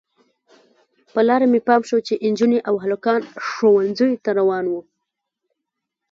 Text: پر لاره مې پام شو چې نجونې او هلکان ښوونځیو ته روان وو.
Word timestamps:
پر 1.13 1.23
لاره 1.27 1.45
مې 1.51 1.59
پام 1.67 1.81
شو 1.89 1.97
چې 2.07 2.13
نجونې 2.31 2.59
او 2.67 2.75
هلکان 2.83 3.21
ښوونځیو 3.47 4.21
ته 4.23 4.31
روان 4.39 4.65
وو. 4.67 4.81